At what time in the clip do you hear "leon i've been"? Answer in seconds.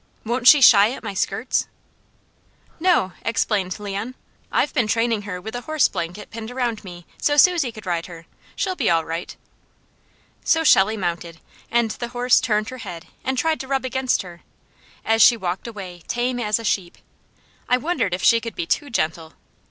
3.79-4.87